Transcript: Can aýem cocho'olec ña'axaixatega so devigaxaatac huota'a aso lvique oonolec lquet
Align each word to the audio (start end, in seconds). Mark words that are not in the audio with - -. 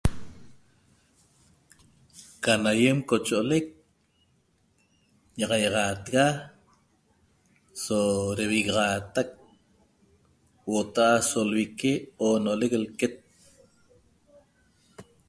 Can 2.43 2.61
aýem 2.73 2.97
cocho'olec 3.09 3.65
ña'axaixatega 5.37 6.25
so 7.83 7.97
devigaxaatac 8.39 9.29
huota'a 10.65 11.11
aso 11.21 11.39
lvique 11.51 11.91
oonolec 12.25 12.73
lquet 12.83 13.15